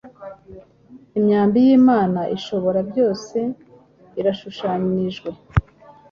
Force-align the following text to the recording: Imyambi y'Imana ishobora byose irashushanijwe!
Imyambi 1.17 1.57
y'Imana 1.65 2.19
ishobora 2.37 2.79
byose 2.89 3.37
irashushanijwe! 4.19 5.29